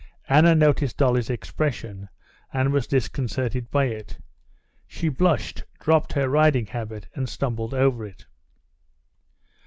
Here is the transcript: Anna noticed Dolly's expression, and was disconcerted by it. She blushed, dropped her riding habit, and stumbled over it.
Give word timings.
Anna 0.27 0.55
noticed 0.55 0.97
Dolly's 0.97 1.29
expression, 1.29 2.09
and 2.51 2.73
was 2.73 2.87
disconcerted 2.87 3.69
by 3.69 3.85
it. 3.85 4.17
She 4.87 5.09
blushed, 5.09 5.63
dropped 5.79 6.13
her 6.13 6.27
riding 6.27 6.65
habit, 6.65 7.07
and 7.13 7.29
stumbled 7.29 7.75
over 7.75 8.07
it. 8.07 8.25